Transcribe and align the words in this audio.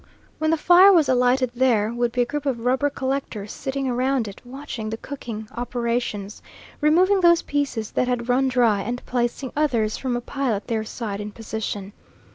When 0.39 0.49
the 0.49 0.57
fire 0.57 0.91
was 0.91 1.07
alight 1.07 1.43
there 1.53 1.93
would 1.93 2.11
be 2.11 2.23
a 2.23 2.25
group 2.25 2.47
of 2.47 2.61
rubber 2.61 2.89
collectors 2.89 3.51
sitting 3.51 3.87
round 3.91 4.27
it 4.27 4.41
watching 4.43 4.89
the 4.89 4.97
cooking 4.97 5.47
operations, 5.55 6.41
removing 6.81 7.21
those 7.21 7.43
pieces 7.43 7.91
that 7.91 8.07
had 8.07 8.27
run 8.27 8.47
dry 8.47 8.81
and 8.81 9.05
placing 9.05 9.51
others, 9.55 9.97
from 9.97 10.15
a 10.17 10.21
pile 10.21 10.55
at 10.55 10.65
their 10.65 10.83
side, 10.85 11.21
in 11.21 11.31
position. 11.31 11.93